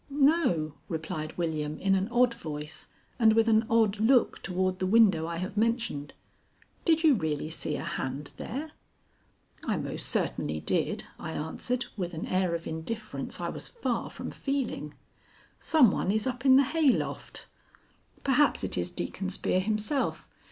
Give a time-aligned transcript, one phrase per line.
[0.09, 2.87] "No," replied William, in an odd voice
[3.19, 6.15] and with an odd look toward the window I have mentioned.
[6.85, 8.71] "Did you really see a hand there?"
[9.63, 14.31] "I most certainly did," I answered, with an air of indifference I was far from
[14.31, 14.95] feeling.
[15.59, 17.45] "Some one is up in the hay loft;
[18.23, 20.27] perhaps it is Deacon Spear himself.